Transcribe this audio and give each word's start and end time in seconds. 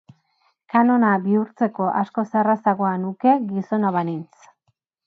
Kanona 0.75 1.11
bihurtzeko 1.25 1.91
askoz 2.01 2.27
errazagoa 2.43 2.95
nuke 3.07 3.39
gizona 3.53 3.95
banintz. 3.99 4.53